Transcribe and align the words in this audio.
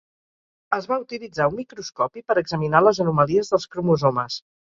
Es 0.77 0.87
va 0.91 0.95
utilitzar 1.01 1.47
un 1.51 1.57
microscopi 1.59 2.25
per 2.29 2.37
examinar 2.43 2.83
les 2.87 3.03
anomalies 3.05 3.53
dels 3.55 3.71
cromosomes. 3.77 4.43